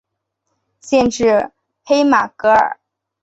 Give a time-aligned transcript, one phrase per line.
[0.79, 1.51] 县治
[1.85, 2.79] 黑马戈尔。